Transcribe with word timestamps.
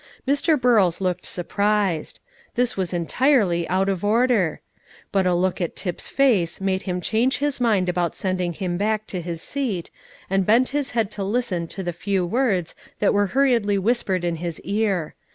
Mr. 0.27 0.59
Burrows 0.59 0.99
looked 0.99 1.27
surprised; 1.27 2.19
this 2.55 2.75
was 2.75 2.91
entirely 2.91 3.69
out 3.69 3.87
of 3.87 4.03
order; 4.03 4.59
but 5.11 5.27
a 5.27 5.35
look 5.35 5.61
at 5.61 5.75
Tip's 5.75 6.09
face 6.09 6.59
made 6.59 6.81
him 6.81 7.01
change 7.01 7.37
his 7.37 7.61
mind 7.61 7.87
about 7.87 8.15
sending 8.15 8.53
him 8.53 8.77
back 8.79 9.05
to 9.05 9.21
his 9.21 9.43
seat, 9.43 9.91
and 10.27 10.43
bend 10.43 10.69
his 10.69 10.89
head 10.97 11.11
to 11.11 11.23
listen 11.23 11.67
to 11.67 11.83
the 11.83 11.93
few 11.93 12.25
words 12.25 12.73
that 12.97 13.13
were 13.13 13.27
hurriedly 13.37 13.77
whispered 13.77 14.25
in 14.25 14.37
his 14.37 14.59
ear. 14.61 15.13